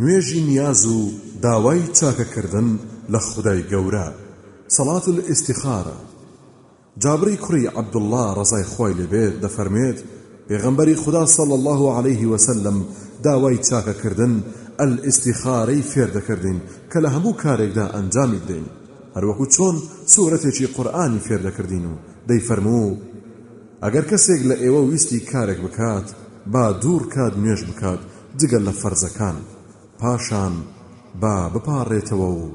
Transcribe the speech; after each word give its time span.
نوێژی 0.00 0.40
نیاز 0.50 0.86
و 0.86 0.98
داوای 1.42 1.82
چاکەکردن 1.98 2.68
لە 3.12 3.20
خدای 3.28 3.62
گەورە. 3.70 4.08
سەڵات 4.76 5.04
الاستیخارە 5.12 5.98
جابری 7.02 7.36
کوڕی 7.44 7.70
عەبدوڵڵا 7.76 8.24
ڕزای 8.38 8.68
خۆی 8.72 8.98
لەبێت 9.00 9.34
دەفەرمێت 9.44 9.98
پێغەمبەری 10.48 11.00
خدا 11.02 11.24
صلی 11.36 11.54
الله 11.58 11.80
عليه 11.98 12.22
وسلم 12.32 12.76
داوای 13.26 13.58
چاکەکردن 13.68 14.34
الاستیخارەی 14.84 15.86
فێر 15.90 16.10
دەکردین 16.16 16.58
کە 16.90 16.98
لە 17.04 17.08
هەموو 17.14 17.38
کارێکدا 17.42 17.86
ئەنجامی 17.94 18.40
بدەین. 18.42 18.66
هەروەکو 19.16 19.44
چۆن 19.54 19.76
سوورەتێکی 20.12 20.72
قورآانی 20.76 21.24
فێر 21.26 21.40
دەکردین 21.48 21.84
و 21.90 21.94
دەیفەرموو 22.28 22.98
ئەگەر 23.84 24.04
کەسێک 24.10 24.40
لە 24.50 24.56
ئێوە 24.62 24.82
ویستی 24.90 25.20
کارێک 25.30 25.58
بکات 25.66 26.06
با 26.52 26.64
دوور 26.82 27.04
کات 27.14 27.34
نوێژ 27.42 27.60
بکات 27.70 28.00
جگەل 28.40 28.62
لە 28.68 28.72
فەرزەکان. 28.80 29.38
پاشان 30.00 30.54
با 31.20 31.50
بپارڕێتەوە 31.54 32.28
و 32.38 32.50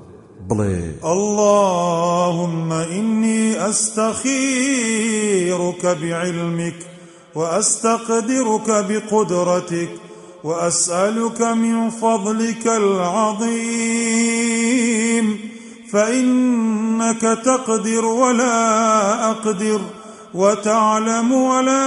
بڵێ. 0.49 0.79
اللهم 1.03 2.71
إني 2.71 3.43
أستخيرك 3.69 5.03
بعلمك 5.85 6.79
وأستقدرك 7.35 8.69
بقدرتك 8.89 9.89
وأسألك 10.43 11.41
من 11.41 11.89
فضلك 11.89 12.67
العظيم 12.67 14.23
فإنك 15.91 17.21
تقدر 17.21 18.05
ولا 18.05 19.29
أقدر 19.31 19.81
وتعلم 20.33 21.31
ولا 21.31 21.85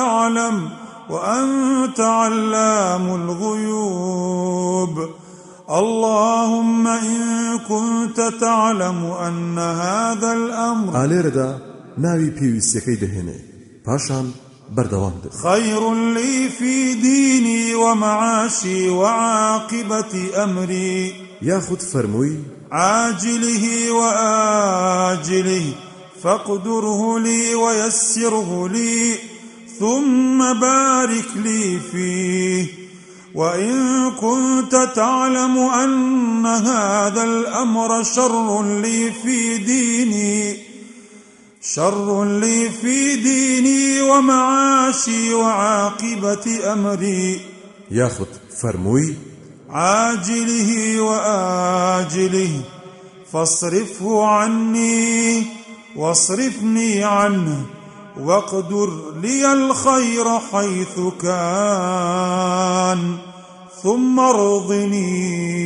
أعلم 0.00 0.68
وأنت 1.10 2.00
علام 2.00 3.14
الغيوب. 3.14 4.94
اللهم 5.70 6.86
إن 6.86 7.58
كنت 7.68 8.20
تعلم 8.40 9.04
أن 9.04 9.58
هذا 9.58 10.32
ناوی 11.98 12.30
پێویستیەکەی 12.38 12.96
دەهێنێ. 13.02 13.38
پاشان 13.86 14.26
بەردەوام 14.76 15.16
دێت 15.22 15.34
خير 15.42 15.82
لي 16.16 16.48
في 16.58 16.94
ديني 16.94 17.74
ومعاشي 17.74 18.88
وعاقبة 18.88 20.14
أمري. 20.44 21.12
یاخود 21.42 21.80
فەرمووی 21.92 22.36
عاجله 22.72 23.64
وآجله 24.00 25.66
فاقدره 26.22 27.18
لي 27.18 27.54
ويسره 27.54 28.68
لي. 28.68 29.37
ثم 29.80 30.60
بارك 30.60 31.28
لي 31.36 31.78
فيه. 31.92 32.66
وإن 33.34 34.10
كنت 34.10 34.88
تعلم 34.94 35.58
أن 35.58 36.46
هذا 36.46 37.24
الأمر 37.24 38.02
شر 38.02 38.62
لي 38.80 39.12
في 39.22 39.58
ديني 39.58 40.56
شر 41.62 42.24
لي 42.24 42.70
في 42.70 43.16
ديني 43.16 44.00
ومعاشي 44.00 45.34
وعاقبة 45.34 46.72
أمري. 46.72 47.40
یاخود 47.90 48.28
فەرمووی 48.62 49.14
عاجله 49.70 51.00
وآجله 51.00 52.60
فاصرفه 53.32 54.26
عني 54.26 55.46
واصرفني 55.96 57.04
عنه. 57.04 57.77
واقدر 58.22 58.90
لي 59.22 59.52
الخير 59.52 60.38
حيث 60.38 61.00
كان 61.22 63.16
ثم 63.82 64.20
ارضني. 64.20 65.58